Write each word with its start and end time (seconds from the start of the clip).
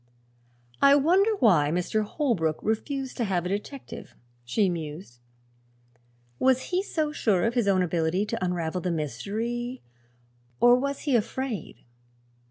"I 0.81 0.95
wonder 0.95 1.35
why 1.35 1.69
Mr. 1.69 2.03
Holbrook 2.03 2.57
refused 2.63 3.17
to 3.17 3.23
have 3.25 3.45
a 3.45 3.49
detective?" 3.49 4.15
she 4.43 4.67
mused. 4.67 5.19
"Was 6.39 6.71
he 6.73 6.81
so 6.81 7.11
sure 7.11 7.43
of 7.45 7.53
his 7.53 7.67
own 7.67 7.83
ability 7.83 8.25
to 8.25 8.43
unravel 8.43 8.81
the 8.81 8.89
mystery, 8.89 9.83
or 10.59 10.75
was 10.75 11.01
he 11.01 11.15
afraid?" 11.15 11.83